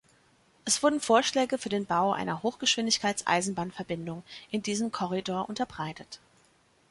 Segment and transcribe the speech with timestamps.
[0.65, 6.19] Es wurden Vorschläge für den Bau einer Hochgeschwindigkeits-Eisenbahnverbindung in diesem Korridor unterbreitet.